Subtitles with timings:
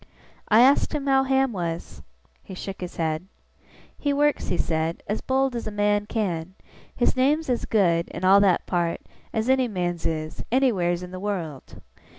[0.47, 2.01] I asked him how Ham was?
[2.41, 3.27] He shook his head.
[3.99, 6.55] 'He works,' he said, 'as bold as a man can.
[6.95, 9.01] His name's as good, in all that part,
[9.31, 11.79] as any man's is, anywheres in the wureld.